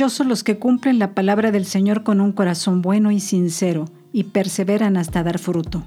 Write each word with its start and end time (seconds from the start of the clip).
Los 0.00 0.42
que 0.42 0.58
cumplen 0.58 0.98
la 0.98 1.14
palabra 1.14 1.52
del 1.52 1.64
Señor 1.64 2.02
con 2.02 2.20
un 2.20 2.32
corazón 2.32 2.82
bueno 2.82 3.12
y 3.12 3.20
sincero 3.20 3.84
y 4.12 4.24
perseveran 4.24 4.96
hasta 4.96 5.22
dar 5.22 5.38
fruto. 5.38 5.86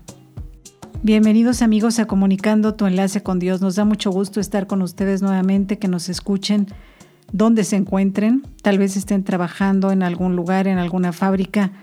Bienvenidos 1.03 1.61
amigos 1.61 1.99
a 1.99 2.05
Comunicando 2.05 2.73
tu 2.73 2.85
enlace 2.85 3.21
con 3.21 3.37
Dios. 3.37 3.59
Nos 3.59 3.75
da 3.75 3.83
mucho 3.83 4.09
gusto 4.09 4.39
estar 4.39 4.65
con 4.65 4.81
ustedes 4.81 5.21
nuevamente, 5.21 5.77
que 5.77 5.89
nos 5.89 6.07
escuchen 6.07 6.67
donde 7.33 7.65
se 7.65 7.75
encuentren. 7.75 8.43
Tal 8.61 8.77
vez 8.77 8.95
estén 8.95 9.25
trabajando 9.25 9.91
en 9.91 10.01
algún 10.03 10.37
lugar, 10.37 10.67
en 10.67 10.77
alguna 10.77 11.11
fábrica, 11.11 11.73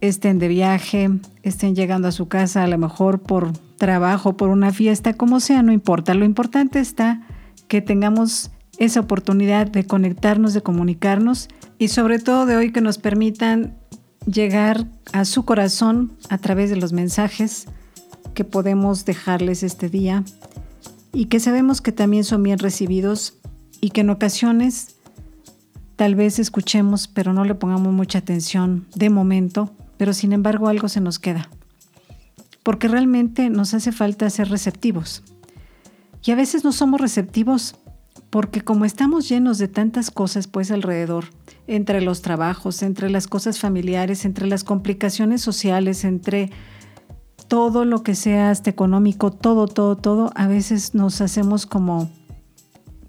estén 0.00 0.40
de 0.40 0.48
viaje, 0.48 1.08
estén 1.44 1.76
llegando 1.76 2.08
a 2.08 2.12
su 2.12 2.26
casa 2.26 2.64
a 2.64 2.68
lo 2.68 2.78
mejor 2.78 3.20
por 3.20 3.52
trabajo, 3.76 4.36
por 4.36 4.48
una 4.48 4.72
fiesta, 4.72 5.14
como 5.14 5.38
sea, 5.38 5.62
no 5.62 5.70
importa. 5.70 6.14
Lo 6.14 6.24
importante 6.24 6.80
está 6.80 7.22
que 7.68 7.80
tengamos 7.80 8.50
esa 8.78 9.00
oportunidad 9.00 9.66
de 9.66 9.84
conectarnos, 9.84 10.54
de 10.54 10.62
comunicarnos 10.62 11.48
y 11.78 11.88
sobre 11.88 12.18
todo 12.18 12.46
de 12.46 12.56
hoy 12.56 12.72
que 12.72 12.80
nos 12.80 12.98
permitan 12.98 13.76
llegar 14.26 14.86
a 15.12 15.24
su 15.24 15.44
corazón 15.44 16.12
a 16.28 16.38
través 16.38 16.70
de 16.70 16.76
los 16.76 16.92
mensajes 16.92 17.66
que 18.34 18.44
podemos 18.44 19.04
dejarles 19.04 19.62
este 19.62 19.88
día 19.88 20.24
y 21.12 21.26
que 21.26 21.40
sabemos 21.40 21.80
que 21.80 21.92
también 21.92 22.24
son 22.24 22.42
bien 22.42 22.58
recibidos 22.58 23.34
y 23.80 23.90
que 23.90 24.02
en 24.02 24.10
ocasiones 24.10 24.96
tal 25.96 26.14
vez 26.14 26.38
escuchemos 26.38 27.08
pero 27.08 27.32
no 27.32 27.44
le 27.44 27.54
pongamos 27.54 27.92
mucha 27.92 28.18
atención 28.18 28.86
de 28.94 29.10
momento, 29.10 29.72
pero 29.96 30.12
sin 30.12 30.32
embargo 30.32 30.68
algo 30.68 30.88
se 30.88 31.00
nos 31.00 31.18
queda. 31.18 31.48
Porque 32.62 32.86
realmente 32.86 33.50
nos 33.50 33.74
hace 33.74 33.92
falta 33.92 34.28
ser 34.30 34.50
receptivos. 34.50 35.22
Y 36.22 36.32
a 36.32 36.34
veces 36.34 36.64
no 36.64 36.72
somos 36.72 37.00
receptivos 37.00 37.76
porque 38.30 38.60
como 38.60 38.84
estamos 38.84 39.28
llenos 39.28 39.58
de 39.58 39.68
tantas 39.68 40.10
cosas 40.10 40.46
pues 40.46 40.70
alrededor, 40.70 41.26
entre 41.66 42.00
los 42.00 42.22
trabajos, 42.22 42.82
entre 42.82 43.10
las 43.10 43.26
cosas 43.26 43.58
familiares, 43.58 44.24
entre 44.24 44.46
las 44.46 44.64
complicaciones 44.64 45.40
sociales, 45.40 46.04
entre 46.04 46.50
todo 47.48 47.84
lo 47.84 48.02
que 48.02 48.14
sea 48.14 48.50
hasta 48.50 48.70
económico, 48.70 49.30
todo, 49.30 49.66
todo, 49.66 49.96
todo, 49.96 50.30
a 50.34 50.46
veces 50.48 50.94
nos 50.94 51.20
hacemos 51.20 51.64
como 51.66 52.10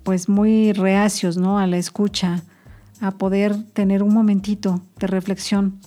pues 0.03 0.29
muy 0.29 0.71
reacios, 0.71 1.37
¿no? 1.37 1.59
A 1.59 1.67
la 1.67 1.77
escucha, 1.77 2.43
a 3.01 3.11
poder 3.11 3.63
tener 3.73 4.01
un 4.01 4.13
momentito 4.13 4.81
de 4.97 5.07
reflexión. 5.07 5.79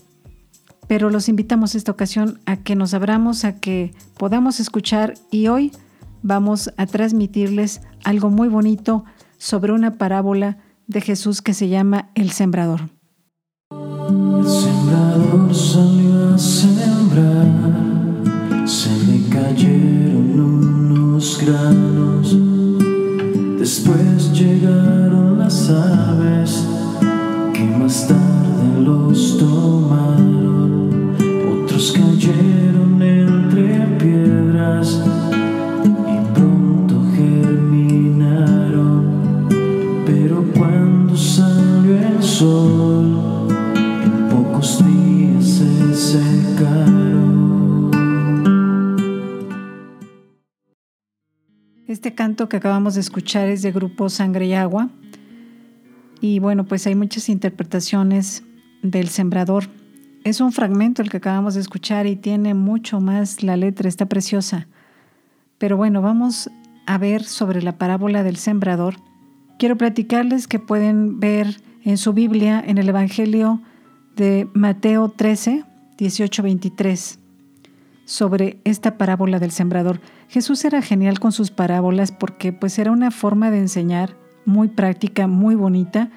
Pero 0.86 1.08
los 1.08 1.28
invitamos 1.28 1.74
esta 1.74 1.92
ocasión 1.92 2.40
a 2.44 2.56
que 2.58 2.76
nos 2.76 2.92
abramos, 2.92 3.44
a 3.44 3.58
que 3.58 3.94
podamos 4.18 4.60
escuchar 4.60 5.14
y 5.30 5.48
hoy 5.48 5.72
vamos 6.22 6.70
a 6.76 6.86
transmitirles 6.86 7.82
algo 8.04 8.30
muy 8.30 8.48
bonito 8.48 9.04
sobre 9.38 9.72
una 9.72 9.98
parábola 9.98 10.58
de 10.86 11.00
Jesús 11.00 11.42
que 11.42 11.54
se 11.54 11.68
llama 11.68 12.10
El 12.14 12.30
Sembrador. 12.30 12.90
El 13.70 14.48
sembrador 14.48 15.54
salió 15.54 16.34
a 16.34 16.38
sembrar 16.38 17.72
se 18.72 18.90
le 19.06 19.28
cayeron 19.28 20.38
unos 20.38 21.40
granos. 21.44 22.36
Después 23.58 24.32
llegaron 24.32 25.38
las 25.38 25.68
aves 25.70 26.64
que 27.52 27.64
más 27.64 28.08
tarde 28.08 28.80
los 28.80 29.38
tomaron. 29.38 31.14
Otros 31.64 31.92
cayeron 31.92 32.71
Este 52.02 52.16
canto 52.16 52.48
que 52.48 52.56
acabamos 52.56 52.94
de 52.94 53.00
escuchar 53.00 53.46
es 53.46 53.62
de 53.62 53.70
grupo 53.70 54.08
Sangre 54.08 54.46
y 54.46 54.54
Agua. 54.54 54.88
Y 56.20 56.40
bueno, 56.40 56.64
pues 56.64 56.84
hay 56.88 56.96
muchas 56.96 57.28
interpretaciones 57.28 58.42
del 58.82 59.06
sembrador. 59.06 59.68
Es 60.24 60.40
un 60.40 60.50
fragmento 60.50 61.00
el 61.00 61.10
que 61.10 61.18
acabamos 61.18 61.54
de 61.54 61.60
escuchar 61.60 62.08
y 62.08 62.16
tiene 62.16 62.54
mucho 62.54 63.00
más, 63.00 63.44
la 63.44 63.56
letra 63.56 63.88
está 63.88 64.06
preciosa. 64.06 64.66
Pero 65.58 65.76
bueno, 65.76 66.02
vamos 66.02 66.50
a 66.88 66.98
ver 66.98 67.22
sobre 67.22 67.62
la 67.62 67.78
parábola 67.78 68.24
del 68.24 68.36
sembrador. 68.36 68.96
Quiero 69.60 69.76
platicarles 69.76 70.48
que 70.48 70.58
pueden 70.58 71.20
ver 71.20 71.62
en 71.84 71.98
su 71.98 72.12
Biblia, 72.12 72.60
en 72.66 72.78
el 72.78 72.88
Evangelio 72.88 73.62
de 74.16 74.48
Mateo 74.54 75.08
13, 75.08 75.62
18, 75.98 76.42
23 76.42 77.20
sobre 78.04 78.58
esta 78.64 78.98
parábola 78.98 79.38
del 79.38 79.52
sembrador. 79.52 80.00
Jesús 80.32 80.64
era 80.64 80.80
genial 80.80 81.20
con 81.20 81.30
sus 81.30 81.50
parábolas 81.50 82.10
porque 82.10 82.54
pues 82.54 82.78
era 82.78 82.90
una 82.90 83.10
forma 83.10 83.50
de 83.50 83.58
enseñar 83.58 84.16
muy 84.46 84.68
práctica, 84.68 85.26
muy 85.26 85.54
bonita. 85.54 86.08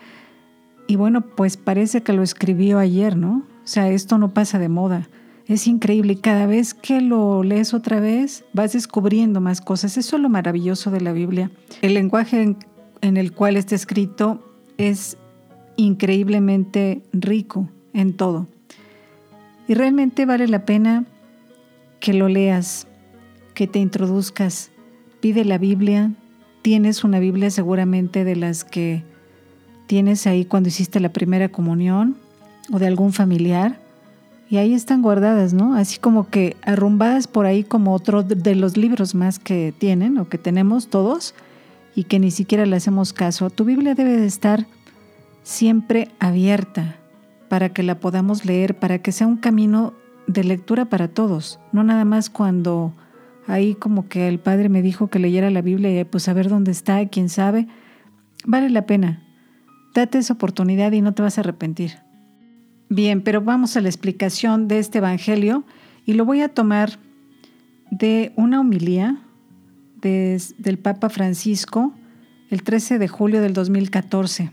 Y 0.88 0.96
bueno, 0.96 1.20
pues 1.20 1.58
parece 1.58 2.02
que 2.02 2.14
lo 2.14 2.24
escribió 2.24 2.80
ayer, 2.80 3.18
¿no? 3.18 3.44
O 3.62 3.68
sea, 3.68 3.90
esto 3.90 4.18
no 4.18 4.34
pasa 4.34 4.58
de 4.58 4.70
moda. 4.70 5.10
Es 5.48 5.68
increíble 5.68 6.22
cada 6.22 6.46
vez 6.46 6.74
que 6.74 7.02
lo 7.02 7.44
lees 7.44 7.74
otra 7.74 8.00
vez 8.00 8.46
vas 8.54 8.72
descubriendo 8.72 9.42
más 9.42 9.60
cosas. 9.60 9.98
Eso 9.98 10.16
es 10.16 10.22
lo 10.22 10.30
maravilloso 10.30 10.92
de 10.92 11.02
la 11.02 11.12
Biblia. 11.12 11.52
El 11.82 11.94
lenguaje 11.94 12.42
en, 12.42 12.58
en 13.02 13.18
el 13.18 13.34
cual 13.34 13.58
está 13.58 13.76
escrito 13.76 14.42
es 14.78 15.18
increíblemente 15.76 17.04
rico 17.12 17.68
en 17.92 18.14
todo. 18.16 18.48
Y 19.68 19.74
realmente 19.74 20.26
vale 20.26 20.48
la 20.48 20.64
pena 20.64 21.04
que 22.00 22.14
lo 22.14 22.30
leas, 22.30 22.88
que 23.56 23.66
te 23.66 23.80
introduzcas. 23.80 24.70
Pide 25.22 25.46
la 25.46 25.58
Biblia. 25.58 26.12
Tienes 26.62 27.04
una 27.04 27.20
Biblia 27.20 27.50
seguramente 27.50 28.24
de 28.24 28.36
las 28.36 28.64
que 28.64 29.04
tienes 29.88 30.28
ahí 30.28 30.46
cuando 30.46 30.70
hiciste 30.70 31.00
la 31.00 31.14
primera 31.14 31.50
comunión 31.50 32.18
o 32.72 32.78
de 32.78 32.88
algún 32.88 33.14
familiar. 33.14 33.80
Y 34.48 34.58
ahí 34.58 34.76
están 34.76 35.02
guardadas, 35.02 35.54
¿no? 35.54 35.76
Así 35.76 35.98
como 35.98 36.30
que 36.30 36.56
arrumbadas 36.62 37.28
por 37.28 37.48
ahí 37.48 37.64
como 37.64 37.94
otro 37.94 38.22
de 38.22 38.54
los 38.54 38.78
libros 38.78 39.16
más 39.16 39.40
que 39.40 39.74
tienen 39.76 40.20
o 40.20 40.30
que 40.30 40.38
tenemos 40.38 40.88
todos 40.88 41.34
y 41.96 42.04
que 42.04 42.20
ni 42.20 42.30
siquiera 42.30 42.68
le 42.68 42.76
hacemos 42.76 43.14
caso. 43.14 43.50
Tu 43.50 43.64
Biblia 43.64 43.96
debe 43.96 44.18
de 44.18 44.28
estar 44.28 44.68
siempre 45.42 46.10
abierta 46.20 46.98
para 47.50 47.70
que 47.70 47.84
la 47.84 48.00
podamos 48.00 48.46
leer, 48.46 48.78
para 48.78 49.00
que 49.00 49.12
sea 49.12 49.28
un 49.28 49.38
camino 49.38 49.94
de 50.28 50.44
lectura 50.44 50.86
para 50.86 51.08
todos, 51.08 51.60
no 51.72 51.84
nada 51.84 52.04
más 52.04 52.30
cuando 52.30 52.94
ahí 53.48 53.76
como 53.76 54.08
que 54.08 54.28
el 54.28 54.40
padre 54.40 54.70
me 54.70 54.82
dijo 54.82 55.08
que 55.08 55.20
leyera 55.20 55.50
la 55.50 55.62
Biblia 55.62 56.00
y 56.00 56.04
pues 56.04 56.28
a 56.28 56.34
ver 56.34 56.50
dónde 56.50 56.72
está, 56.72 57.06
quién 57.08 57.30
sabe. 57.30 57.68
Vale 58.46 58.70
la 58.70 58.86
pena. 58.86 59.24
Date 59.94 60.18
esa 60.18 60.34
oportunidad 60.34 60.92
y 60.92 61.02
no 61.02 61.14
te 61.14 61.22
vas 61.22 61.38
a 61.38 61.42
arrepentir. 61.42 61.94
Bien, 62.90 63.22
pero 63.22 63.42
vamos 63.42 63.78
a 63.78 63.82
la 63.82 63.90
explicación 63.90 64.68
de 64.68 64.80
este 64.80 65.00
Evangelio 65.00 65.64
y 66.06 66.14
lo 66.14 66.26
voy 66.26 66.42
a 66.42 66.50
tomar 66.50 67.00
de 67.92 68.34
una 68.36 68.60
homilía 68.60 69.22
del 70.02 70.78
Papa 70.78 71.10
Francisco 71.10 71.94
el 72.52 72.62
13 72.62 73.00
de 73.00 73.08
julio 73.08 73.42
del 73.42 73.54
2014. 73.54 74.52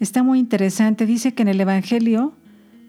Está 0.00 0.22
muy 0.22 0.38
interesante. 0.38 1.06
Dice 1.06 1.32
que 1.32 1.42
en 1.42 1.48
el 1.48 1.60
Evangelio 1.60 2.34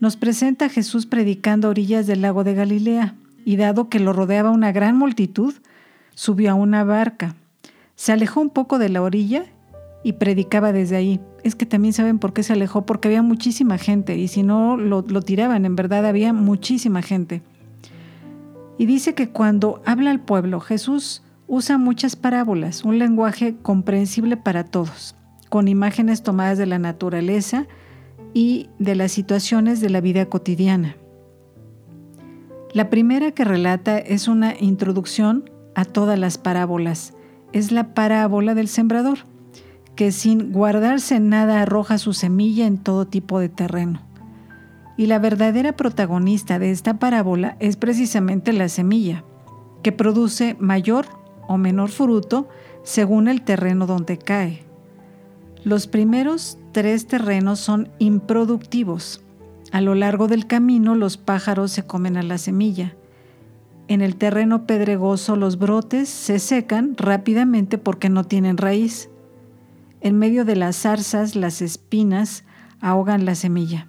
nos 0.02 0.18
presenta 0.18 0.66
a 0.66 0.70
Jesús 0.70 1.06
predicando 1.06 1.68
a 1.68 1.72
orillas 1.72 2.08
del 2.08 2.22
lago 2.22 2.44
de 2.44 2.56
Galilea 2.56 3.16
y 3.46 3.56
dado 3.56 3.90
que 3.90 4.00
lo 4.00 4.14
rodeaba 4.14 4.52
una 4.52 4.72
gran 4.72 4.98
multitud, 4.98 5.54
subió 6.14 6.52
a 6.52 6.56
una 6.56 6.84
barca. 6.84 7.36
Se 7.96 8.12
alejó 8.12 8.42
un 8.42 8.50
poco 8.50 8.80
de 8.80 8.90
la 8.90 9.02
orilla 9.02 9.46
y 10.04 10.14
predicaba 10.14 10.72
desde 10.72 10.96
ahí. 10.96 11.20
Es 11.44 11.56
que 11.56 11.66
también 11.66 11.94
saben 11.94 12.20
por 12.20 12.34
qué 12.34 12.44
se 12.44 12.54
alejó, 12.54 12.86
porque 12.86 13.08
había 13.08 13.22
muchísima 13.22 13.78
gente 13.78 14.18
y 14.18 14.28
si 14.28 14.44
no 14.44 14.78
lo, 14.78 15.04
lo 15.08 15.22
tiraban, 15.22 15.66
en 15.66 15.76
verdad 15.76 16.06
había 16.06 16.34
muchísima 16.34 17.02
gente. 17.02 17.42
Y 18.78 18.86
dice 18.86 19.14
que 19.14 19.30
cuando 19.30 19.82
habla 19.86 20.12
al 20.12 20.22
pueblo, 20.22 20.60
Jesús 20.62 21.22
usa 21.48 21.78
muchas 21.78 22.16
parábolas, 22.16 22.86
un 22.86 23.00
lenguaje 23.00 23.56
comprensible 23.62 24.38
para 24.38 24.64
todos, 24.64 25.16
con 25.50 25.68
imágenes 25.68 26.24
tomadas 26.24 26.58
de 26.58 26.66
la 26.66 26.80
naturaleza 26.80 27.68
y 28.34 28.70
de 28.78 28.96
las 28.96 29.12
situaciones 29.12 29.82
de 29.82 29.90
la 29.90 30.00
vida 30.00 30.28
cotidiana. 30.28 30.96
La 32.80 32.90
primera 32.90 33.32
que 33.32 33.44
relata 33.44 33.98
es 33.98 34.30
una 34.30 34.54
introducción 34.58 35.50
a 35.76 35.84
todas 35.84 36.18
las 36.18 36.38
parábolas. 36.38 37.14
Es 37.52 37.74
la 37.74 37.94
parábola 37.94 38.56
del 38.56 38.70
sembrador, 38.70 39.18
que 39.98 40.14
sin 40.14 40.54
guardarse 40.54 41.20
nada 41.20 41.62
arroja 41.62 41.98
su 41.98 42.14
semilla 42.14 42.66
en 42.68 42.78
todo 42.78 43.06
tipo 43.06 43.38
de 43.42 43.50
terreno. 43.50 44.02
Y 44.96 45.08
la 45.08 45.20
verdadera 45.20 45.74
protagonista 45.74 46.58
de 46.58 46.72
esta 46.72 47.00
parábola 47.00 47.58
es 47.60 47.76
precisamente 47.76 48.54
la 48.54 48.70
semilla, 48.70 49.26
que 49.84 49.92
produce 49.92 50.56
mayor 50.58 51.06
o 51.50 51.58
menor 51.58 51.90
fruto 51.90 52.48
según 52.84 53.28
el 53.28 53.42
terreno 53.42 53.88
donde 53.88 54.18
cae. 54.18 54.64
Los 55.66 55.88
primeros 55.88 56.58
tres 56.72 57.08
terrenos 57.08 57.60
son 57.60 57.90
improductivos, 58.00 59.22
a 59.72 59.82
lo 59.82 59.96
largo 59.96 60.28
del 60.28 60.48
camino 60.48 60.96
los 60.96 61.18
pájaros 61.18 61.72
se 61.72 61.84
comen 61.84 62.18
a 62.18 62.24
la 62.24 62.38
semilla. 62.38 62.96
En 63.88 64.02
el 64.02 64.16
terreno 64.16 64.66
pedregoso 64.66 65.36
los 65.36 65.58
brotes 65.58 66.10
se 66.10 66.40
secan 66.40 66.96
rápidamente 66.98 67.78
porque 67.78 68.10
no 68.10 68.24
tienen 68.24 68.58
raíz. 68.58 69.10
En 70.02 70.18
medio 70.18 70.46
de 70.46 70.56
las 70.56 70.76
zarzas 70.76 71.36
las 71.36 71.62
espinas 71.62 72.44
ahogan 72.80 73.26
la 73.26 73.36
semilla. 73.36 73.88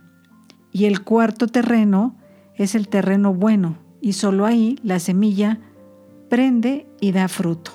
Y 0.73 0.87
el 0.87 1.03
cuarto 1.03 1.47
terreno 1.47 2.17
es 2.56 2.75
el 2.75 2.88
terreno 2.88 3.35
bueno 3.35 3.76
y 4.00 4.15
solo 4.15 4.47
ahí 4.47 4.79
la 4.83 4.99
semilla 4.99 5.59
prende 6.29 6.87
y 7.00 7.12
da 7.12 7.29
fruto. 7.29 7.73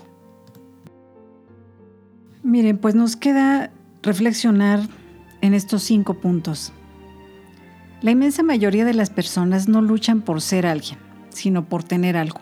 Miren, 2.43 2.77
pues 2.77 2.95
nos 2.95 3.15
queda 3.15 3.71
reflexionar 4.01 4.87
en 5.41 5.53
estos 5.53 5.83
cinco 5.83 6.15
puntos. 6.15 6.71
La 8.01 8.11
inmensa 8.11 8.43
mayoría 8.43 8.85
de 8.85 8.93
las 8.93 9.09
personas 9.09 9.67
no 9.67 9.81
luchan 9.81 10.21
por 10.21 10.41
ser 10.41 10.65
alguien, 10.65 10.99
sino 11.29 11.67
por 11.67 11.83
tener 11.83 12.17
algo. 12.17 12.39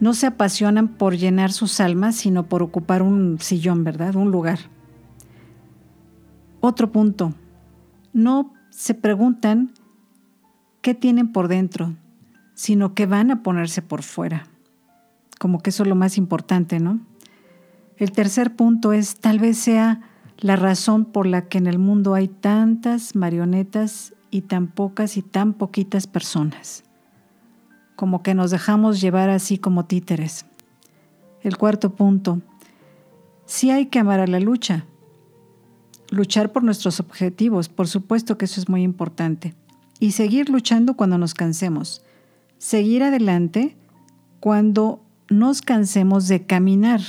No 0.00 0.14
se 0.14 0.26
apasionan 0.26 0.88
por 0.88 1.16
llenar 1.16 1.52
sus 1.52 1.80
almas, 1.80 2.16
sino 2.16 2.48
por 2.48 2.62
ocupar 2.62 3.02
un 3.02 3.38
sillón, 3.40 3.84
¿verdad? 3.84 4.16
Un 4.16 4.30
lugar. 4.30 4.58
Otro 6.60 6.90
punto. 6.90 7.34
No 8.12 8.52
se 8.70 8.94
preguntan 8.94 9.72
qué 10.82 10.94
tienen 10.94 11.32
por 11.32 11.48
dentro, 11.48 11.94
sino 12.54 12.94
qué 12.94 13.06
van 13.06 13.30
a 13.30 13.42
ponerse 13.42 13.82
por 13.82 14.02
fuera. 14.02 14.48
Como 15.38 15.60
que 15.60 15.70
eso 15.70 15.84
es 15.84 15.88
lo 15.88 15.94
más 15.94 16.18
importante, 16.18 16.80
¿no? 16.80 17.00
El 17.96 18.10
tercer 18.12 18.56
punto 18.56 18.92
es 18.92 19.16
tal 19.16 19.38
vez 19.38 19.56
sea 19.56 20.00
la 20.38 20.56
razón 20.56 21.04
por 21.04 21.26
la 21.26 21.48
que 21.48 21.58
en 21.58 21.66
el 21.66 21.78
mundo 21.78 22.14
hay 22.14 22.28
tantas 22.28 23.14
marionetas 23.14 24.13
y 24.34 24.42
tan 24.42 24.66
pocas 24.66 25.16
y 25.16 25.22
tan 25.22 25.52
poquitas 25.52 26.08
personas, 26.08 26.82
como 27.94 28.24
que 28.24 28.34
nos 28.34 28.50
dejamos 28.50 29.00
llevar 29.00 29.30
así 29.30 29.58
como 29.58 29.84
títeres. 29.84 30.44
El 31.42 31.56
cuarto 31.56 31.94
punto, 31.94 32.42
sí 33.46 33.70
hay 33.70 33.86
que 33.86 34.00
amar 34.00 34.18
a 34.18 34.26
la 34.26 34.40
lucha, 34.40 34.86
luchar 36.10 36.50
por 36.50 36.64
nuestros 36.64 36.98
objetivos, 36.98 37.68
por 37.68 37.86
supuesto 37.86 38.36
que 38.36 38.46
eso 38.46 38.60
es 38.60 38.68
muy 38.68 38.82
importante, 38.82 39.54
y 40.00 40.10
seguir 40.10 40.50
luchando 40.50 40.96
cuando 40.96 41.16
nos 41.16 41.34
cansemos, 41.34 42.02
seguir 42.58 43.04
adelante 43.04 43.76
cuando 44.40 45.00
nos 45.30 45.62
cansemos 45.62 46.26
de 46.26 46.44
caminar 46.44 47.02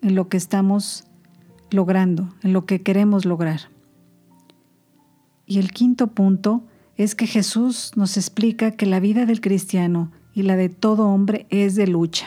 en 0.00 0.14
lo 0.14 0.30
que 0.30 0.38
estamos 0.38 1.04
logrando, 1.70 2.34
en 2.42 2.54
lo 2.54 2.64
que 2.64 2.80
queremos 2.80 3.26
lograr. 3.26 3.73
Y 5.46 5.58
el 5.58 5.72
quinto 5.72 6.08
punto 6.08 6.64
es 6.96 7.14
que 7.14 7.26
Jesús 7.26 7.92
nos 7.96 8.16
explica 8.16 8.70
que 8.72 8.86
la 8.86 9.00
vida 9.00 9.26
del 9.26 9.40
cristiano 9.40 10.12
y 10.32 10.42
la 10.42 10.56
de 10.56 10.68
todo 10.68 11.08
hombre 11.08 11.46
es 11.50 11.74
de 11.74 11.86
lucha. 11.86 12.26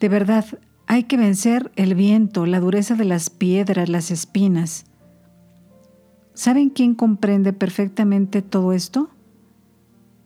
De 0.00 0.08
verdad, 0.08 0.44
hay 0.86 1.04
que 1.04 1.16
vencer 1.16 1.70
el 1.76 1.94
viento, 1.94 2.46
la 2.46 2.60
dureza 2.60 2.94
de 2.94 3.04
las 3.04 3.30
piedras, 3.30 3.88
las 3.88 4.10
espinas. 4.10 4.86
¿Saben 6.34 6.70
quién 6.70 6.94
comprende 6.94 7.52
perfectamente 7.52 8.42
todo 8.42 8.72
esto? 8.72 9.10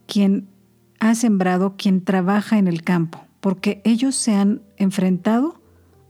Quien 0.06 0.46
ha 1.00 1.14
sembrado, 1.14 1.74
quien 1.76 2.04
trabaja 2.04 2.58
en 2.58 2.68
el 2.68 2.82
campo, 2.82 3.24
porque 3.40 3.80
ellos 3.84 4.14
se 4.14 4.34
han 4.34 4.62
enfrentado 4.76 5.60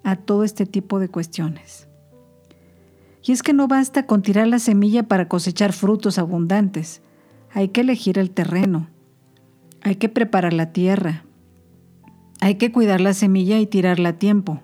a 0.04 0.16
todo 0.16 0.44
este 0.44 0.66
tipo 0.66 0.98
de 0.98 1.08
cuestiones. 1.08 1.88
Y 3.22 3.32
es 3.32 3.42
que 3.42 3.52
no 3.52 3.68
basta 3.68 4.06
con 4.06 4.22
tirar 4.22 4.48
la 4.48 4.58
semilla 4.58 5.04
para 5.04 5.28
cosechar 5.28 5.72
frutos 5.72 6.18
abundantes. 6.18 7.02
Hay 7.52 7.68
que 7.68 7.82
elegir 7.82 8.18
el 8.18 8.30
terreno. 8.30 8.88
Hay 9.82 9.96
que 9.96 10.08
preparar 10.08 10.52
la 10.52 10.72
tierra. 10.72 11.24
Hay 12.40 12.56
que 12.56 12.72
cuidar 12.72 13.00
la 13.00 13.14
semilla 13.14 13.60
y 13.60 13.66
tirarla 13.66 14.10
a 14.10 14.18
tiempo. 14.18 14.60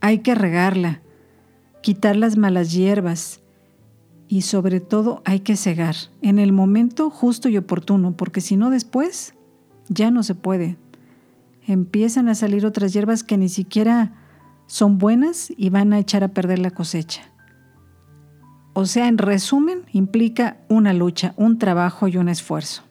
Hay 0.00 0.20
que 0.20 0.34
regarla, 0.34 1.02
quitar 1.82 2.14
las 2.14 2.36
malas 2.36 2.72
hierbas 2.72 3.40
y 4.28 4.42
sobre 4.42 4.80
todo 4.80 5.22
hay 5.24 5.40
que 5.40 5.56
cegar 5.56 5.96
en 6.22 6.38
el 6.38 6.52
momento 6.52 7.10
justo 7.10 7.48
y 7.48 7.56
oportuno, 7.56 8.16
porque 8.16 8.40
si 8.40 8.56
no 8.56 8.70
después 8.70 9.34
ya 9.88 10.10
no 10.10 10.22
se 10.22 10.34
puede. 10.34 10.76
Empiezan 11.66 12.28
a 12.28 12.34
salir 12.34 12.66
otras 12.66 12.92
hierbas 12.92 13.24
que 13.24 13.36
ni 13.36 13.48
siquiera 13.48 14.12
son 14.66 14.98
buenas 14.98 15.52
y 15.56 15.70
van 15.70 15.92
a 15.92 15.98
echar 15.98 16.22
a 16.22 16.28
perder 16.28 16.58
la 16.60 16.70
cosecha. 16.70 17.22
O 18.78 18.84
sea, 18.84 19.08
en 19.08 19.16
resumen, 19.16 19.84
implica 19.94 20.58
una 20.68 20.92
lucha, 20.92 21.32
un 21.38 21.58
trabajo 21.58 22.08
y 22.08 22.18
un 22.18 22.28
esfuerzo. 22.28 22.82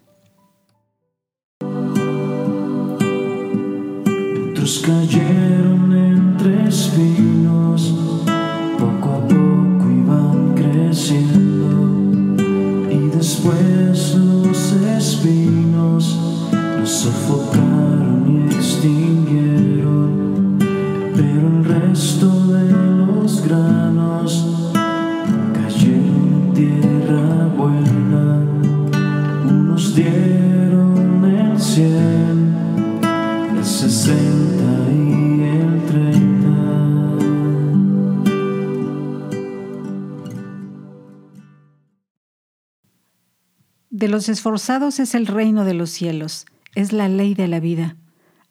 De 44.05 44.11
los 44.11 44.29
esforzados 44.29 44.99
es 44.99 45.15
el 45.15 45.25
reino 45.25 45.65
de 45.65 45.73
los 45.73 45.89
cielos, 45.89 46.45
es 46.75 46.93
la 46.93 47.09
ley 47.09 47.33
de 47.33 47.47
la 47.47 47.59
vida. 47.59 47.95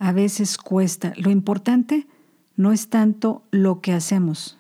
A 0.01 0.11
veces 0.11 0.59
cuesta. 0.59 1.13
Lo 1.17 1.31
importante 1.31 2.09
no 2.57 2.73
es 2.73 2.89
tanto 2.89 3.45
lo 3.53 3.81
que 3.81 3.93
hacemos, 3.93 4.59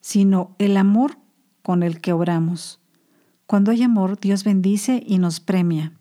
sino 0.00 0.56
el 0.58 0.76
amor 0.76 1.18
con 1.62 1.84
el 1.84 2.00
que 2.00 2.12
obramos. 2.12 2.80
Cuando 3.46 3.70
hay 3.70 3.84
amor, 3.84 4.18
Dios 4.18 4.42
bendice 4.42 5.04
y 5.06 5.18
nos 5.18 5.38
premia, 5.38 5.92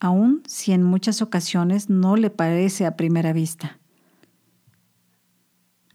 aun 0.00 0.42
si 0.44 0.72
en 0.72 0.82
muchas 0.82 1.22
ocasiones 1.22 1.88
no 1.88 2.16
le 2.16 2.30
parece 2.30 2.86
a 2.86 2.96
primera 2.96 3.32
vista. 3.32 3.78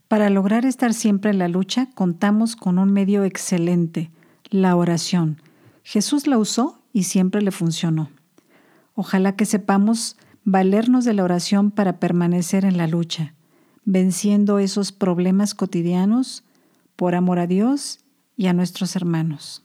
Para 0.08 0.30
lograr 0.30 0.64
estar 0.64 0.94
siempre 0.94 1.30
en 1.30 1.40
la 1.40 1.48
lucha, 1.48 1.90
contamos 1.94 2.56
con 2.56 2.78
un 2.78 2.90
medio 2.90 3.24
excelente, 3.24 4.10
la 4.48 4.76
oración. 4.76 5.42
Jesús 5.82 6.26
la 6.26 6.38
usó 6.38 6.82
y 6.92 7.04
siempre 7.04 7.42
le 7.42 7.50
funcionó. 7.50 8.10
Ojalá 8.94 9.36
que 9.36 9.46
sepamos 9.46 10.16
valernos 10.44 11.04
de 11.04 11.14
la 11.14 11.24
oración 11.24 11.70
para 11.70 11.98
permanecer 11.98 12.64
en 12.64 12.76
la 12.76 12.86
lucha, 12.86 13.34
venciendo 13.84 14.58
esos 14.58 14.92
problemas 14.92 15.54
cotidianos 15.54 16.44
por 16.96 17.14
amor 17.14 17.38
a 17.38 17.46
Dios 17.46 18.00
y 18.36 18.46
a 18.46 18.52
nuestros 18.52 18.96
hermanos. 18.96 19.62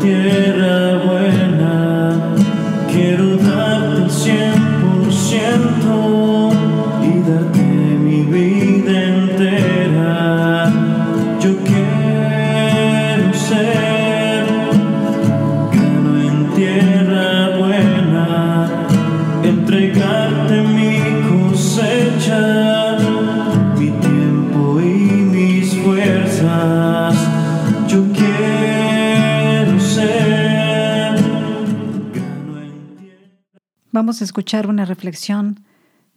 Quiero 0.00 0.77
Vamos 34.08 34.22
a 34.22 34.24
escuchar 34.24 34.68
una 34.68 34.86
reflexión 34.86 35.66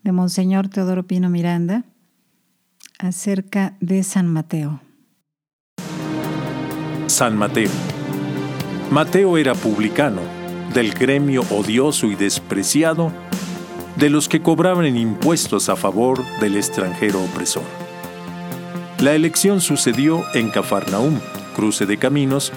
de 0.02 0.14
Monseñor 0.14 0.70
Teodoro 0.70 1.04
Pino 1.04 1.30
Miranda 1.30 1.84
acerca 3.00 3.76
de 3.82 4.02
San 4.04 4.30
Mateo. 4.30 4.80
San 7.08 7.36
Mateo. 7.36 7.70
Mateo 8.92 9.38
era 9.38 9.56
publicano, 9.56 10.22
del 10.74 10.94
gremio 10.94 11.42
odioso 11.52 12.08
y 12.08 12.16
despreciado, 12.16 13.12
de 13.98 14.10
los 14.10 14.30
que 14.30 14.42
cobraban 14.42 14.96
impuestos 14.96 15.68
a 15.68 15.76
favor 15.76 16.24
del 16.40 16.56
extranjero 16.56 17.22
opresor. 17.22 17.66
La 19.00 19.16
elección 19.16 19.60
sucedió 19.60 20.24
en 20.34 20.50
Cafarnaúm, 20.50 21.20
cruce 21.58 21.86
de 21.86 21.98
caminos 21.98 22.54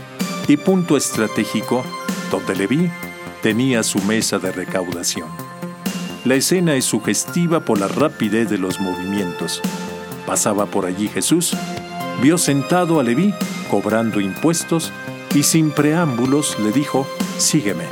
y 0.47 0.59
punto 0.59 0.97
estratégico 0.97 1.83
donde 2.31 2.55
Leví 2.55 2.89
tenía 3.45 3.83
su 3.83 3.99
mesa 3.99 4.39
de 4.39 4.53
recaudación. 4.53 5.29
La 6.25 6.35
escena 6.35 6.77
es 6.77 6.87
sugestiva 6.87 7.61
por 7.61 7.79
la 7.79 7.89
rapidez 7.89 8.49
de 8.49 8.57
los 8.57 8.81
movimientos. 8.81 9.61
Pasaba 10.25 10.65
por 10.65 10.87
allí 10.87 11.09
Jesús, 11.09 11.55
vio 12.23 12.39
sentado 12.39 12.99
a 12.99 13.03
Leví 13.03 13.35
cobrando 13.71 14.19
impuestos 14.19 14.93
y 15.35 15.43
sin 15.43 15.73
preámbulos 15.73 16.57
le 16.61 16.73
dijo, 16.73 17.07
sígueme. 17.37 17.85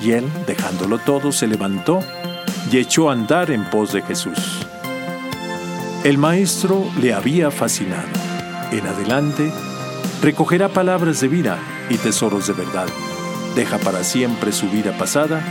Y 0.00 0.12
él, 0.12 0.30
dejándolo 0.46 0.98
todo, 0.98 1.32
se 1.32 1.48
levantó 1.48 1.98
y 2.70 2.78
echó 2.78 3.10
a 3.10 3.14
andar 3.14 3.50
en 3.50 3.68
pos 3.70 3.92
de 3.92 4.02
Jesús. 4.02 4.64
El 6.04 6.18
maestro 6.18 6.84
le 7.00 7.12
había 7.12 7.50
fascinado. 7.50 8.06
En 8.70 8.86
adelante, 8.86 9.50
recogerá 10.22 10.68
palabras 10.68 11.20
de 11.20 11.26
vida 11.26 11.58
y 11.90 11.96
tesoros 11.96 12.46
de 12.46 12.52
verdad. 12.52 12.86
Deja 13.54 13.78
para 13.78 14.02
siempre 14.02 14.50
su 14.50 14.68
vida 14.68 14.96
pasada 14.98 15.42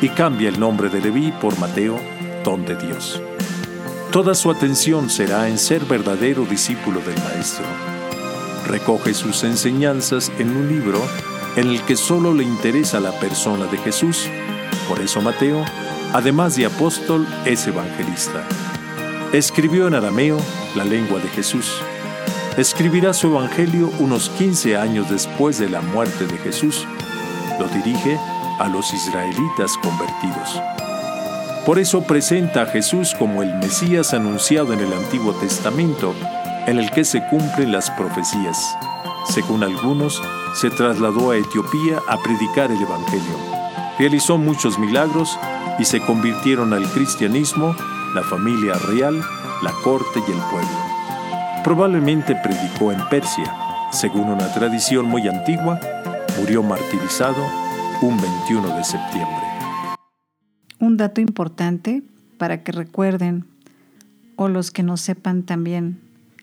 y 0.00 0.08
cambia 0.08 0.48
el 0.48 0.58
nombre 0.58 0.88
de 0.88 1.00
Leví 1.00 1.32
por 1.40 1.58
Mateo, 1.58 2.00
don 2.42 2.64
de 2.64 2.74
Dios. 2.76 3.20
Toda 4.10 4.34
su 4.34 4.50
atención 4.50 5.10
será 5.10 5.48
en 5.48 5.58
ser 5.58 5.84
verdadero 5.84 6.44
discípulo 6.44 7.00
del 7.00 7.16
Maestro. 7.22 7.66
Recoge 8.66 9.12
sus 9.12 9.44
enseñanzas 9.44 10.32
en 10.38 10.56
un 10.56 10.68
libro 10.68 11.00
en 11.56 11.68
el 11.68 11.82
que 11.82 11.96
solo 11.96 12.32
le 12.32 12.44
interesa 12.44 12.98
la 12.98 13.12
persona 13.20 13.66
de 13.66 13.76
Jesús. 13.78 14.26
Por 14.88 15.00
eso 15.00 15.20
Mateo, 15.20 15.64
además 16.12 16.56
de 16.56 16.66
apóstol, 16.66 17.26
es 17.44 17.66
evangelista. 17.66 18.42
Escribió 19.32 19.88
en 19.88 19.94
arameo, 19.94 20.38
la 20.76 20.84
lengua 20.84 21.18
de 21.18 21.28
Jesús. 21.28 21.72
Escribirá 22.56 23.12
su 23.12 23.26
evangelio 23.26 23.90
unos 23.98 24.30
15 24.30 24.76
años 24.76 25.10
después 25.10 25.58
de 25.58 25.68
la 25.68 25.80
muerte 25.80 26.26
de 26.26 26.38
Jesús. 26.38 26.86
Lo 27.58 27.68
dirige 27.68 28.18
a 28.58 28.68
los 28.68 28.92
israelitas 28.92 29.76
convertidos. 29.82 30.60
Por 31.66 31.78
eso 31.78 32.02
presenta 32.02 32.62
a 32.62 32.66
Jesús 32.66 33.14
como 33.18 33.42
el 33.42 33.54
Mesías 33.54 34.12
anunciado 34.12 34.72
en 34.72 34.80
el 34.80 34.92
Antiguo 34.92 35.32
Testamento, 35.34 36.14
en 36.66 36.78
el 36.78 36.90
que 36.90 37.04
se 37.04 37.24
cumplen 37.26 37.72
las 37.72 37.90
profecías. 37.90 38.76
Según 39.28 39.62
algunos, 39.62 40.20
se 40.54 40.70
trasladó 40.70 41.30
a 41.30 41.36
Etiopía 41.36 42.00
a 42.08 42.18
predicar 42.18 42.70
el 42.70 42.82
Evangelio. 42.82 43.36
Realizó 43.98 44.36
muchos 44.36 44.78
milagros 44.78 45.38
y 45.78 45.84
se 45.84 46.00
convirtieron 46.00 46.72
al 46.72 46.86
cristianismo 46.90 47.74
la 48.14 48.22
familia 48.22 48.74
real, 48.74 49.22
la 49.62 49.72
corte 49.82 50.20
y 50.26 50.30
el 50.30 50.38
pueblo. 50.50 50.68
Probablemente 51.64 52.36
predicó 52.36 52.92
en 52.92 53.08
Persia. 53.08 53.56
Según 53.90 54.28
una 54.28 54.52
tradición 54.52 55.06
muy 55.06 55.26
antigua, 55.28 55.80
murió 56.38 56.62
martirizado 56.62 57.44
un 58.02 58.16
21 58.20 58.76
de 58.76 58.84
septiembre. 58.84 59.42
Un 60.78 60.96
dato 60.96 61.20
importante 61.20 62.02
para 62.38 62.62
que 62.62 62.72
recuerden 62.72 63.44
o 64.36 64.48
los 64.48 64.70
que 64.70 64.82
no 64.82 64.96
sepan 64.96 65.44
también 65.44 66.00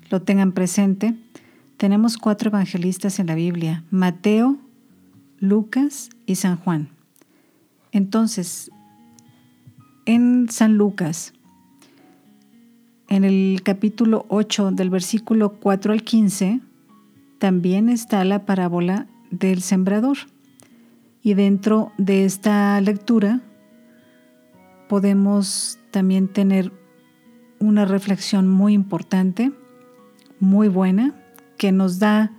lo 0.10 0.22
tengan 0.22 0.52
presente, 0.52 1.16
tenemos 1.78 2.18
cuatro 2.18 2.50
evangelistas 2.50 3.20
en 3.20 3.28
la 3.28 3.36
Biblia, 3.36 3.84
Mateo, 3.92 4.58
Lucas 5.40 6.10
y 6.26 6.36
San 6.36 6.58
Juan. 6.58 6.90
Entonces, 7.92 8.72
en 10.06 10.50
San 10.50 10.76
Lucas, 10.76 11.34
en 13.10 13.24
el 13.24 13.62
capítulo 13.64 14.26
8 14.30 14.72
del 14.72 14.90
versículo 14.90 15.54
4 15.54 15.94
al 15.94 16.04
15, 16.04 16.62
también 17.40 17.90
está 17.90 18.24
la 18.24 18.46
parábola 18.46 19.08
del 19.32 19.62
sembrador. 19.62 20.18
Y 21.24 21.34
dentro 21.34 21.92
de 21.98 22.26
esta 22.26 22.80
lectura 22.82 23.42
podemos 24.88 25.80
también 25.92 26.28
tener 26.28 26.72
una 27.60 27.86
reflexión 27.86 28.48
muy 28.48 28.74
importante, 28.74 29.52
muy 30.40 30.68
buena, 30.68 31.16
que 31.58 31.72
nos 31.72 32.00
da 32.00 32.32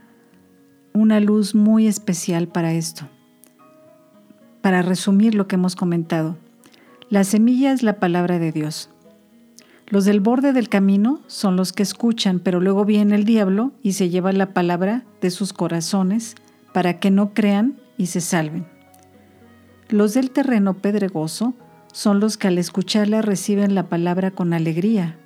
una 0.93 1.21
luz 1.21 1.55
muy 1.55 1.87
especial 1.87 2.49
para 2.49 2.73
esto. 2.73 3.09
Para 4.61 4.83
resumir 4.83 5.35
lo 5.35 5.49
que 5.49 5.57
hemos 5.57 5.77
comentado, 5.77 6.37
la 7.09 7.25
semilla 7.25 7.73
es 7.73 7.83
la 7.83 7.99
palabra 8.01 8.39
de 8.39 8.53
Dios. 8.53 8.91
Los 9.87 10.05
del 10.05 10.21
borde 10.21 10.53
del 10.53 10.69
camino 10.69 11.21
son 11.27 11.57
los 11.57 11.73
que 11.73 11.83
escuchan, 11.83 12.39
pero 12.39 12.61
luego 12.61 12.85
viene 12.85 13.15
el 13.15 13.25
diablo 13.25 13.73
y 13.83 13.93
se 13.93 14.09
lleva 14.09 14.33
la 14.33 14.55
palabra 14.55 15.05
de 15.21 15.31
sus 15.31 15.53
corazones 15.53 16.35
para 16.73 17.01
que 17.01 17.11
no 17.11 17.35
crean 17.35 17.81
y 17.97 18.07
se 18.07 18.21
salven. 18.21 18.67
Los 19.89 20.15
del 20.15 20.31
terreno 20.31 20.75
pedregoso 20.75 21.55
son 21.93 22.21
los 22.21 22.37
que 22.37 22.49
al 22.49 22.59
escucharla 22.59 23.23
reciben 23.23 23.75
la 23.75 23.85
palabra 23.85 24.31
con 24.31 24.55
alegría, 24.55 25.17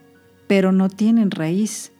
pero 0.49 0.73
no 0.73 0.89
tienen 0.89 1.31
raíz. 1.31 1.93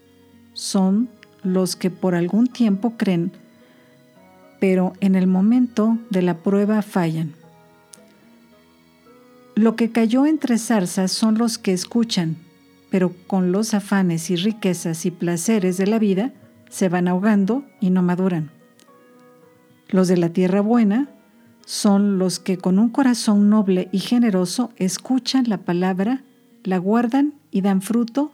Son 0.53 1.09
los 1.43 1.77
que 1.77 1.91
por 1.91 2.15
algún 2.15 2.49
tiempo 2.49 2.95
creen, 2.97 3.31
pero 4.59 4.95
en 5.01 5.15
el 5.15 5.27
momento 5.27 5.99
de 6.11 6.23
la 6.23 6.39
prueba 6.39 6.83
fallan. 6.83 7.35
Lo 9.55 9.77
que 9.77 9.91
cayó 9.91 10.27
entre 10.27 10.59
zarzas 10.59 11.13
son 11.13 11.39
los 11.39 11.59
que 11.59 11.73
escuchan, 11.73 12.37
pero 12.91 13.15
con 13.27 13.53
los 13.53 13.75
afanes 13.75 14.31
y 14.31 14.37
riquezas 14.37 15.07
y 15.07 15.11
placeres 15.11 15.77
de 15.77 15.87
la 15.87 15.99
vida 15.99 16.33
se 16.69 16.89
van 16.89 17.09
ahogando 17.09 17.65
y 17.81 17.91
no 17.91 18.03
maduran. 18.03 18.56
Los 19.89 20.09
de 20.09 20.17
la 20.17 20.31
tierra 20.31 20.61
buena 20.61 21.09
son 21.65 22.19
los 22.19 22.39
que 22.39 22.59
con 22.59 22.79
un 22.79 22.89
corazón 22.89 23.51
noble 23.51 23.89
y 23.93 23.99
generoso 23.99 24.71
escuchan 24.77 25.49
la 25.49 25.59
palabra, 25.59 26.23
la 26.65 26.79
guardan 26.79 27.35
y 27.51 27.61
dan 27.61 27.83
fruto 27.83 28.33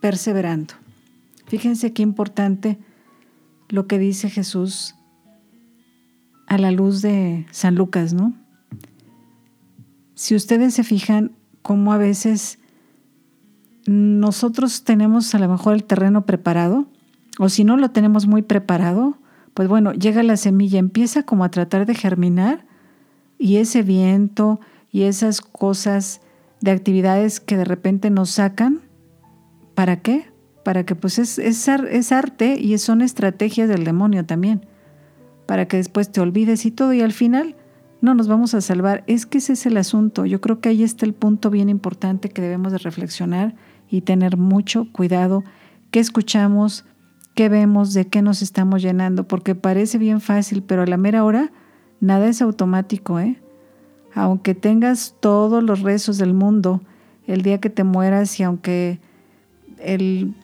perseverando. 0.00 0.74
Fíjense 1.46 1.92
qué 1.92 2.02
importante 2.02 2.78
lo 3.68 3.86
que 3.86 3.98
dice 3.98 4.30
Jesús 4.30 4.94
a 6.46 6.58
la 6.58 6.70
luz 6.70 7.02
de 7.02 7.46
San 7.50 7.74
Lucas, 7.74 8.12
¿no? 8.12 8.34
Si 10.14 10.34
ustedes 10.34 10.74
se 10.74 10.84
fijan 10.84 11.32
cómo 11.62 11.92
a 11.92 11.98
veces 11.98 12.58
nosotros 13.86 14.84
tenemos 14.84 15.34
a 15.34 15.38
lo 15.38 15.48
mejor 15.48 15.74
el 15.74 15.84
terreno 15.84 16.26
preparado, 16.26 16.86
o 17.38 17.48
si 17.48 17.64
no 17.64 17.76
lo 17.76 17.90
tenemos 17.90 18.26
muy 18.26 18.42
preparado, 18.42 19.18
pues 19.56 19.70
bueno, 19.70 19.94
llega 19.94 20.22
la 20.22 20.36
semilla, 20.36 20.78
empieza 20.78 21.22
como 21.22 21.42
a 21.42 21.50
tratar 21.50 21.86
de 21.86 21.94
germinar 21.94 22.66
y 23.38 23.56
ese 23.56 23.82
viento 23.82 24.60
y 24.92 25.04
esas 25.04 25.40
cosas 25.40 26.20
de 26.60 26.72
actividades 26.72 27.40
que 27.40 27.56
de 27.56 27.64
repente 27.64 28.10
nos 28.10 28.28
sacan, 28.28 28.82
¿para 29.74 30.02
qué? 30.02 30.30
Para 30.62 30.84
que 30.84 30.94
pues 30.94 31.18
es, 31.18 31.38
es, 31.38 32.12
arte 32.12 32.60
y 32.60 32.76
son 32.76 33.00
estrategias 33.00 33.66
del 33.66 33.84
demonio 33.84 34.26
también, 34.26 34.66
para 35.46 35.66
que 35.66 35.78
después 35.78 36.12
te 36.12 36.20
olvides 36.20 36.66
y 36.66 36.70
todo 36.70 36.92
y 36.92 37.00
al 37.00 37.14
final 37.14 37.56
no 38.02 38.14
nos 38.14 38.28
vamos 38.28 38.52
a 38.52 38.60
salvar. 38.60 39.04
Es 39.06 39.24
que 39.24 39.38
ese 39.38 39.54
es 39.54 39.64
el 39.64 39.78
asunto. 39.78 40.26
Yo 40.26 40.42
creo 40.42 40.60
que 40.60 40.68
ahí 40.68 40.82
está 40.82 41.06
el 41.06 41.14
punto 41.14 41.48
bien 41.48 41.70
importante 41.70 42.28
que 42.28 42.42
debemos 42.42 42.72
de 42.72 42.78
reflexionar 42.78 43.54
y 43.88 44.02
tener 44.02 44.36
mucho 44.36 44.92
cuidado 44.92 45.44
qué 45.90 46.00
escuchamos, 46.00 46.84
qué 47.36 47.50
vemos, 47.50 47.92
de 47.92 48.08
qué 48.08 48.22
nos 48.22 48.40
estamos 48.40 48.80
llenando, 48.82 49.28
porque 49.28 49.54
parece 49.54 49.98
bien 49.98 50.22
fácil, 50.22 50.62
pero 50.62 50.82
a 50.82 50.86
la 50.86 50.96
mera 50.96 51.22
hora 51.22 51.52
nada 52.00 52.26
es 52.28 52.40
automático, 52.40 53.20
¿eh? 53.20 53.40
Aunque 54.14 54.54
tengas 54.54 55.14
todos 55.20 55.62
los 55.62 55.82
rezos 55.82 56.16
del 56.16 56.32
mundo 56.32 56.80
el 57.26 57.42
día 57.42 57.60
que 57.60 57.68
te 57.68 57.84
mueras 57.84 58.40
y 58.40 58.42
aunque 58.42 59.00
el 59.78 60.34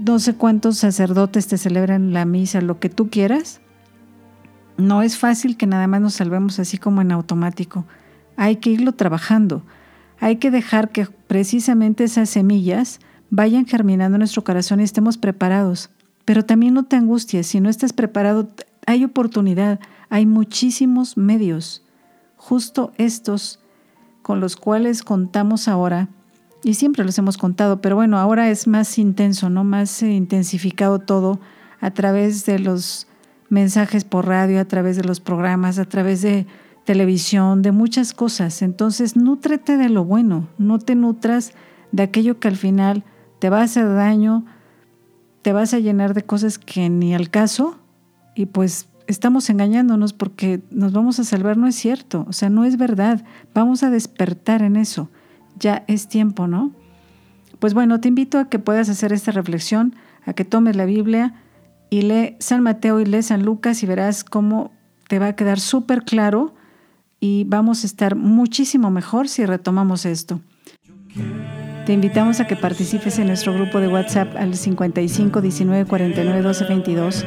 no 0.00 0.18
sé 0.18 0.34
cuántos 0.34 0.78
sacerdotes 0.78 1.46
te 1.46 1.56
celebran 1.56 2.12
la 2.12 2.24
misa, 2.24 2.60
lo 2.60 2.80
que 2.80 2.88
tú 2.88 3.10
quieras, 3.10 3.60
no 4.76 5.02
es 5.02 5.18
fácil 5.18 5.56
que 5.56 5.68
nada 5.68 5.86
más 5.86 6.00
nos 6.00 6.14
salvemos 6.14 6.58
así 6.58 6.78
como 6.78 7.00
en 7.00 7.12
automático. 7.12 7.86
Hay 8.36 8.56
que 8.56 8.70
irlo 8.70 8.92
trabajando. 8.92 9.62
Hay 10.18 10.36
que 10.36 10.50
dejar 10.50 10.90
que 10.90 11.06
precisamente 11.28 12.02
esas 12.02 12.28
semillas 12.28 12.98
vayan 13.28 13.66
germinando 13.66 14.16
en 14.16 14.20
nuestro 14.20 14.42
corazón 14.42 14.80
y 14.80 14.84
estemos 14.84 15.16
preparados. 15.16 15.90
Pero 16.30 16.44
también 16.44 16.74
no 16.74 16.84
te 16.84 16.94
angusties, 16.94 17.48
si 17.48 17.58
no 17.58 17.68
estás 17.68 17.92
preparado, 17.92 18.50
hay 18.86 19.02
oportunidad, 19.02 19.80
hay 20.10 20.26
muchísimos 20.26 21.16
medios, 21.16 21.82
justo 22.36 22.92
estos 22.98 23.58
con 24.22 24.38
los 24.38 24.54
cuales 24.54 25.02
contamos 25.02 25.66
ahora, 25.66 26.08
y 26.62 26.74
siempre 26.74 27.04
los 27.04 27.18
hemos 27.18 27.36
contado, 27.36 27.80
pero 27.80 27.96
bueno, 27.96 28.16
ahora 28.16 28.48
es 28.48 28.68
más 28.68 28.96
intenso, 28.96 29.50
¿no? 29.50 29.64
Más 29.64 30.04
eh, 30.04 30.12
intensificado 30.12 31.00
todo 31.00 31.40
a 31.80 31.90
través 31.90 32.46
de 32.46 32.60
los 32.60 33.08
mensajes 33.48 34.04
por 34.04 34.28
radio, 34.28 34.60
a 34.60 34.66
través 34.66 34.96
de 34.96 35.02
los 35.02 35.18
programas, 35.18 35.80
a 35.80 35.84
través 35.84 36.22
de 36.22 36.46
televisión, 36.84 37.60
de 37.60 37.72
muchas 37.72 38.14
cosas. 38.14 38.62
Entonces, 38.62 39.16
nútrete 39.16 39.76
de 39.76 39.88
lo 39.88 40.04
bueno, 40.04 40.46
no 40.58 40.78
te 40.78 40.94
nutras 40.94 41.54
de 41.90 42.04
aquello 42.04 42.38
que 42.38 42.46
al 42.46 42.56
final 42.56 43.02
te 43.40 43.50
va 43.50 43.62
a 43.62 43.64
hacer 43.64 43.92
daño, 43.92 44.44
te 45.42 45.52
vas 45.52 45.74
a 45.74 45.78
llenar 45.78 46.14
de 46.14 46.22
cosas 46.22 46.58
que 46.58 46.88
ni 46.88 47.14
al 47.14 47.30
caso 47.30 47.78
y 48.34 48.46
pues 48.46 48.88
estamos 49.06 49.50
engañándonos 49.50 50.12
porque 50.12 50.60
nos 50.70 50.92
vamos 50.92 51.18
a 51.18 51.24
salvar, 51.24 51.56
no 51.56 51.66
es 51.66 51.74
cierto, 51.74 52.24
o 52.28 52.32
sea, 52.32 52.48
no 52.50 52.64
es 52.64 52.76
verdad, 52.76 53.24
vamos 53.54 53.82
a 53.82 53.90
despertar 53.90 54.62
en 54.62 54.76
eso, 54.76 55.10
ya 55.58 55.84
es 55.88 56.08
tiempo, 56.08 56.46
¿no? 56.46 56.72
Pues 57.58 57.74
bueno, 57.74 58.00
te 58.00 58.08
invito 58.08 58.38
a 58.38 58.48
que 58.48 58.58
puedas 58.58 58.88
hacer 58.88 59.12
esta 59.12 59.32
reflexión, 59.32 59.94
a 60.24 60.32
que 60.32 60.44
tomes 60.44 60.76
la 60.76 60.84
Biblia, 60.84 61.34
y 61.90 62.02
lee 62.02 62.36
San 62.38 62.62
Mateo 62.62 63.00
y 63.00 63.04
lee 63.04 63.22
San 63.22 63.42
Lucas 63.42 63.82
y 63.82 63.86
verás 63.86 64.24
cómo 64.24 64.72
te 65.08 65.18
va 65.18 65.26
a 65.26 65.36
quedar 65.36 65.58
súper 65.58 66.04
claro 66.04 66.54
y 67.18 67.44
vamos 67.44 67.82
a 67.82 67.86
estar 67.86 68.14
muchísimo 68.14 68.90
mejor 68.90 69.28
si 69.28 69.44
retomamos 69.44 70.06
esto. 70.06 70.40
Te 71.86 71.94
invitamos 71.94 72.40
a 72.40 72.46
que 72.46 72.56
participes 72.56 73.18
en 73.18 73.28
nuestro 73.28 73.54
grupo 73.54 73.80
de 73.80 73.88
WhatsApp 73.88 74.36
al 74.36 74.54
55 74.54 75.40
19 75.40 75.86
49 75.86 76.42
12 76.42 76.64
22, 76.66 77.24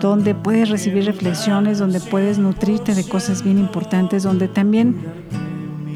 donde 0.00 0.34
puedes 0.34 0.68
recibir 0.68 1.04
reflexiones, 1.04 1.78
donde 1.78 2.00
puedes 2.00 2.38
nutrirte 2.38 2.94
de 2.94 3.04
cosas 3.04 3.42
bien 3.42 3.58
importantes, 3.58 4.24
donde 4.24 4.48
también 4.48 4.96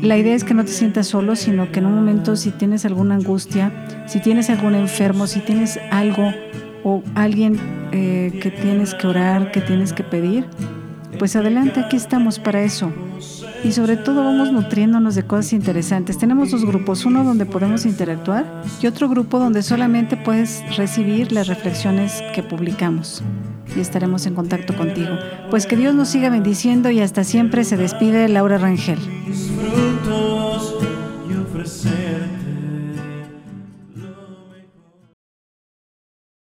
la 0.01 0.17
idea 0.17 0.35
es 0.35 0.45
que 0.45 0.55
no 0.55 0.65
te 0.65 0.73
sientas 0.73 1.09
solo, 1.09 1.37
sino 1.37 1.71
que 1.71 1.81
en 1.81 1.87
un 1.87 1.95
momento 1.95 2.37
si 2.37 2.51
tienes 2.51 2.85
alguna 2.85 3.17
angustia, 3.17 3.73
si 4.07 4.21
tienes 4.21 4.49
algún 4.49 4.75
enfermo, 4.75 5.27
si 5.27 5.41
tienes 5.41 5.79
algo 5.91 6.33
o 6.85 7.03
alguien 7.15 7.59
eh, 7.93 8.39
que 8.43 8.51
tienes 8.51 8.95
que 8.95 9.07
orar, 9.07 9.51
que 9.51 9.61
tienes 9.61 9.93
que 9.93 10.03
pedir, 10.03 10.47
pues 11.19 11.37
adelante, 11.37 11.81
aquí 11.81 11.97
estamos 11.97 12.39
para 12.39 12.63
eso. 12.63 12.93
Y 13.65 13.73
sobre 13.73 13.97
todo 13.97 14.25
vamos 14.25 14.53
nutriéndonos 14.53 15.15
de 15.15 15.25
cosas 15.25 15.53
interesantes. 15.53 16.19
Tenemos 16.19 16.51
dos 16.51 16.65
grupos, 16.65 17.05
uno 17.05 17.23
donde 17.23 17.47
podemos 17.47 17.87
interactuar 17.87 18.63
y 18.81 18.87
otro 18.87 19.09
grupo 19.09 19.39
donde 19.39 19.63
solamente 19.63 20.17
puedes 20.17 20.63
recibir 20.77 21.33
las 21.33 21.47
reflexiones 21.47 22.23
que 22.35 22.43
publicamos. 22.43 23.23
Y 23.77 23.81
estaremos 23.81 24.27
en 24.27 24.35
contacto 24.35 24.77
contigo. 24.77 25.17
Pues 25.51 25.67
que 25.67 25.77
Dios 25.77 25.95
nos 25.95 26.09
siga 26.09 26.29
bendiciendo 26.29 26.91
y 26.91 27.01
hasta 27.01 27.25
siempre 27.25 27.65
se 27.65 27.77
despide 27.77 28.29
Laura 28.29 28.59
Rangel. 28.59 28.99